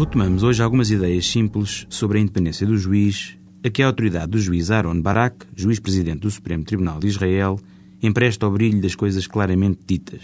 [0.00, 4.38] Retomamos hoje algumas ideias simples sobre a independência do juiz, a que a autoridade do
[4.38, 7.60] juiz Aaron Barak, juiz-presidente do Supremo Tribunal de Israel,
[8.02, 10.22] empresta ao brilho das coisas claramente ditas.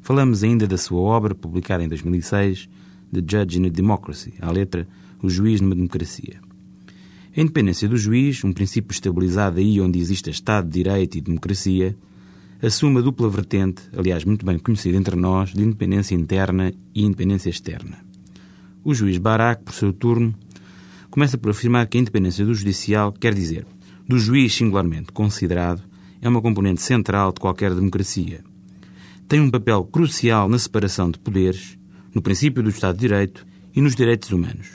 [0.00, 2.70] Falamos ainda da sua obra, publicada em 2006,
[3.12, 4.88] The Judge in a Democracy, à letra
[5.22, 6.40] O Juiz numa Democracia.
[7.36, 11.94] A independência do juiz, um princípio estabilizado aí onde existe Estado de Direito e democracia,
[12.62, 17.50] assume a dupla vertente, aliás muito bem conhecida entre nós, de independência interna e independência
[17.50, 18.10] externa.
[18.84, 20.34] O juiz Barak, por seu turno,
[21.08, 23.64] começa por afirmar que a independência do judicial quer dizer,
[24.08, 25.82] do juiz singularmente considerado,
[26.20, 28.42] é uma componente central de qualquer democracia.
[29.28, 31.78] Tem um papel crucial na separação de poderes,
[32.12, 34.68] no princípio do Estado de Direito e nos direitos humanos.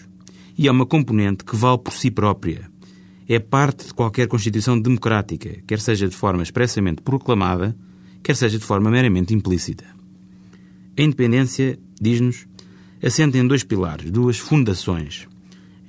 [0.58, 2.72] E é uma componente que vale por si própria.
[3.28, 7.76] É parte de qualquer Constituição democrática, quer seja de forma expressamente proclamada,
[8.24, 9.84] quer seja de forma meramente implícita.
[10.98, 12.48] A independência, diz-nos,
[13.02, 15.28] assenta em dois pilares, duas fundações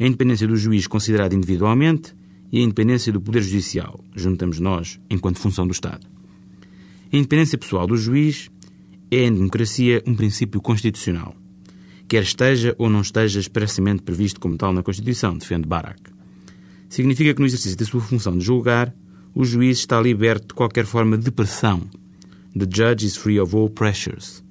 [0.01, 2.15] a independência do juiz considerado individualmente
[2.53, 6.07] e a independência do Poder Judicial, juntamos nós, enquanto função do Estado.
[7.13, 8.49] A independência pessoal do juiz
[9.11, 11.35] é, em democracia, um princípio constitucional,
[12.07, 16.01] quer esteja ou não esteja expressamente previsto como tal na Constituição, defende Barak.
[16.89, 18.95] Significa que no exercício da sua função de julgar,
[19.35, 21.83] o juiz está liberto de qualquer forma de pressão.
[22.57, 24.45] The judge is free of all pressures.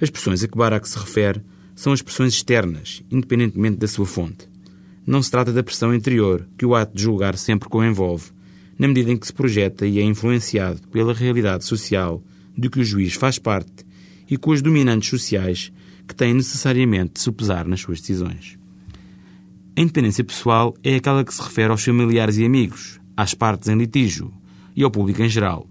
[0.00, 1.42] As pressões a que Barak se refere
[1.80, 4.46] são as pressões externas, independentemente da sua fonte.
[5.06, 8.32] Não se trata da pressão interior, que o ato de julgar sempre coenvolve,
[8.78, 12.22] na medida em que se projeta e é influenciado pela realidade social
[12.54, 13.86] de que o juiz faz parte
[14.28, 15.72] e com as dominantes sociais
[16.06, 18.58] que têm necessariamente de supesar nas suas decisões.
[19.74, 23.78] A independência pessoal é aquela que se refere aos familiares e amigos, às partes em
[23.78, 24.30] litígio
[24.76, 25.66] e ao público em geral.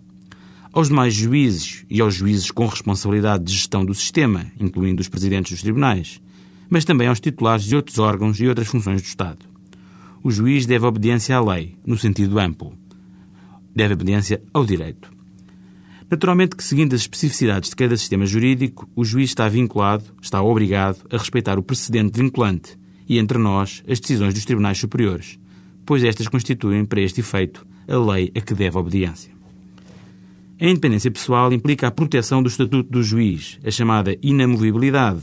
[0.71, 5.51] Aos demais juízes e aos juízes com responsabilidade de gestão do sistema, incluindo os presidentes
[5.51, 6.21] dos tribunais,
[6.69, 9.39] mas também aos titulares de outros órgãos e outras funções do Estado.
[10.23, 12.73] O juiz deve obediência à lei, no sentido amplo.
[13.75, 15.11] Deve obediência ao direito.
[16.09, 20.99] Naturalmente que, seguindo as especificidades de cada sistema jurídico, o juiz está vinculado, está obrigado
[21.09, 22.77] a respeitar o precedente vinculante
[23.07, 25.39] e, entre nós, as decisões dos tribunais superiores,
[25.83, 29.38] pois estas constituem, para este efeito, a lei a que deve obediência.
[30.61, 35.21] A independência pessoal implica a proteção do estatuto do juiz, a chamada inamovibilidade,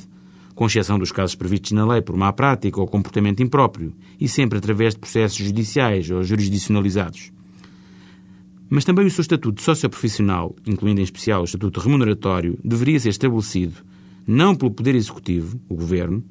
[0.55, 4.57] com exceção dos casos previstos na lei por má prática ou comportamento impróprio, e sempre
[4.57, 7.33] através de processos judiciais ou jurisdicionalizados.
[8.71, 13.75] Mas também o seu estatuto socioprofissional, incluindo em especial o estatuto remuneratório, deveria ser estabelecido
[14.27, 16.25] não pelo Poder Executivo, o Governo,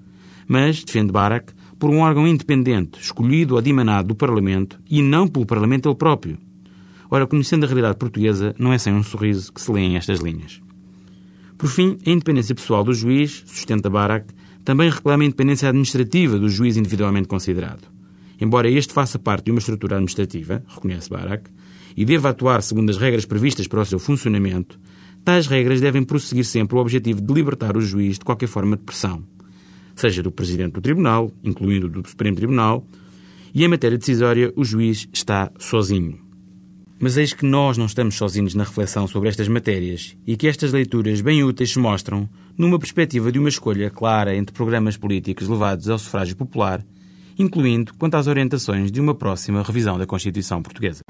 [0.47, 5.45] mas, defende Barak, por um órgão independente, escolhido ou dimanado do Parlamento e não pelo
[5.45, 6.39] Parlamento ele próprio.
[7.15, 10.61] Ora, conhecendo a realidade portuguesa, não é sem um sorriso que se lêem estas linhas.
[11.57, 14.33] Por fim, a independência pessoal do juiz, sustenta Barak,
[14.65, 17.87] também reclama a independência administrativa do juiz individualmente considerado.
[18.37, 21.49] Embora este faça parte de uma estrutura administrativa, reconhece Barak,
[21.95, 24.77] e deva atuar segundo as regras previstas para o seu funcionamento,
[25.23, 28.83] tais regras devem prosseguir sempre o objetivo de libertar o juiz de qualquer forma de
[28.83, 29.23] pressão,
[29.95, 32.85] seja do Presidente do Tribunal, incluindo do Supremo Tribunal,
[33.53, 36.24] e em matéria decisória o juiz está sozinho.
[36.99, 40.71] Mas eis que nós não estamos sozinhos na reflexão sobre estas matérias e que estas
[40.71, 45.89] leituras bem úteis se mostram numa perspectiva de uma escolha clara entre programas políticos levados
[45.89, 46.81] ao sufrágio popular,
[47.37, 51.01] incluindo quanto às orientações de uma próxima revisão da Constituição Portuguesa.